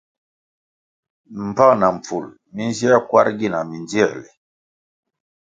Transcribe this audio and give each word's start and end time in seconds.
Mbvang 1.45 1.75
na 1.79 1.87
mpful 1.95 2.25
mi 2.53 2.63
nzier 2.69 2.97
kwar 3.07 3.27
gina 3.39 3.59
mindzierli. 3.69 4.29